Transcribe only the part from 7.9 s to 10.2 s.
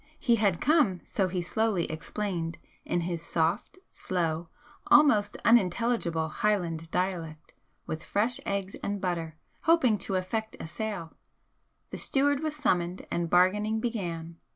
fresh eggs and butter, hoping to